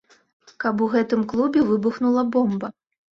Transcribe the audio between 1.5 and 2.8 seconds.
выбухнула бомба!